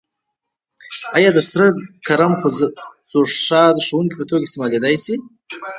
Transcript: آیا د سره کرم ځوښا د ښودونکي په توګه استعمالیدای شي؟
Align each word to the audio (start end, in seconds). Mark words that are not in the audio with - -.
آیا 1.17 1.29
د 1.33 1.39
سره 1.51 1.67
کرم 2.07 2.33
ځوښا 3.11 3.63
د 3.73 3.77
ښودونکي 3.85 4.15
په 4.19 4.25
توګه 4.29 4.43
استعمالیدای 4.45 4.95
شي؟ 5.03 5.15